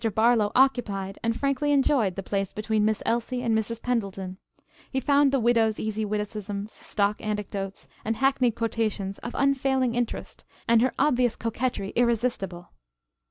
Barlow 0.15 0.51
occupied, 0.55 1.19
and 1.21 1.39
frankly 1.39 1.71
enjoyed 1.71 2.15
the 2.15 2.23
place 2.23 2.53
between 2.53 2.83
Miss 2.83 3.03
Elsie 3.05 3.43
and 3.43 3.55
Mrs. 3.55 3.79
Pendleton. 3.83 4.37
He 4.89 4.99
found 4.99 5.31
the 5.31 5.39
widow's 5.39 5.79
easy 5.79 6.05
witticisms, 6.05 6.73
stock 6.73 7.21
anecdotes 7.23 7.87
and 8.03 8.15
hackneyed 8.15 8.55
quotations 8.55 9.19
of 9.19 9.35
unfailing 9.37 9.93
interest 9.93 10.43
and 10.67 10.81
her 10.81 10.95
obvious 10.97 11.35
coquetry 11.35 11.93
irresistible. 11.95 12.71